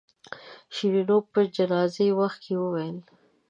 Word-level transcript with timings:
شیرینو 0.75 1.17
په 1.31 1.39
جنازې 1.55 2.07
وخت 2.19 2.39
کې 2.43 2.53
وویل. 2.57 2.97